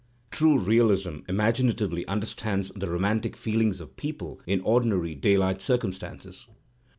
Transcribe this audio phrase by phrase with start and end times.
[0.31, 6.47] True realism imaginatively understands the romantic feelings of people in ordinary daylight circumstances.